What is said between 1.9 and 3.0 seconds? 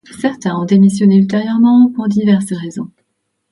pour diverses raisons.